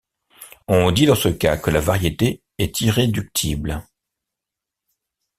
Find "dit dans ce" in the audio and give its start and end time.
0.91-1.29